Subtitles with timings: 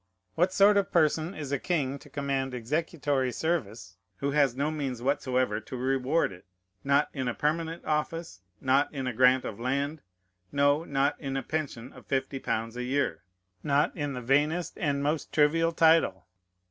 [0.33, 4.99] What sort of person is a king to command executory service, who has no means
[4.99, 6.43] whatsoever to reward it:
[6.83, 10.01] not in a permanent office; not in a grant of land;
[10.51, 13.21] no, not in a pension of fifty pounds a year;
[13.61, 16.25] not in the vainest and most trivial title?